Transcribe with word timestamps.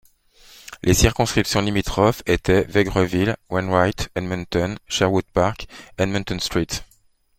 Les 0.81 0.95
circonscriptions 0.95 1.61
limitrophes 1.61 2.23
étaient 2.25 2.63
Vegreville—Wainwright, 2.63 4.09
Edmonton—Sherwood 4.15 5.25
Park, 5.31 5.67
Edmonton—St. 5.99 6.83